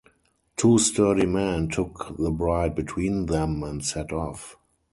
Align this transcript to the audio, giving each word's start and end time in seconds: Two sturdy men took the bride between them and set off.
Two 0.57 0.79
sturdy 0.79 1.27
men 1.27 1.69
took 1.69 2.15
the 2.17 2.31
bride 2.31 2.73
between 2.73 3.27
them 3.27 3.61
and 3.61 3.85
set 3.85 4.11
off. 4.11 4.57